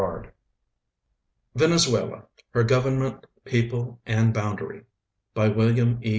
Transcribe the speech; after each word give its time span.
2 0.01 0.07
VENEZUELA; 1.57 2.23
HER 2.55 2.63
GOVERNMENT, 2.63 3.27
PEOPLE, 3.45 3.99
AND 4.07 4.33
BOUNDARY 4.33 4.81
MTlliam 5.37 6.03
E. 6.03 6.09